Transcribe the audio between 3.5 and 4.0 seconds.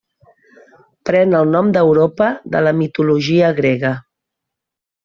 grega.